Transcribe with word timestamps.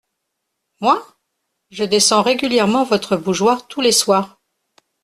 Moi? 0.79 0.99
je 1.69 1.83
descends 1.83 2.23
régulièrement 2.23 2.83
votre 2.83 3.17
bougeoir 3.17 3.67
tous 3.67 3.81
les 3.81 3.91
soirs. 3.91 4.41